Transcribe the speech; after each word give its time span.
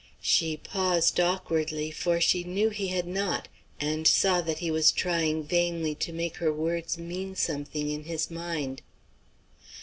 She 0.23 0.57
paused 0.57 1.19
awkwardly, 1.19 1.91
for 1.91 2.19
she 2.19 2.43
knew 2.43 2.69
he 2.69 2.87
had 2.87 3.05
not, 3.05 3.47
and 3.79 4.07
saw 4.07 4.41
that 4.41 4.57
he 4.57 4.71
was 4.71 4.91
trying 4.91 5.43
vainly 5.43 5.93
to 5.93 6.11
make 6.11 6.37
her 6.37 6.51
words 6.51 6.97
mean 6.97 7.35
something 7.35 7.87
in 7.87 8.05
his 8.05 8.31
mind. 8.31 8.81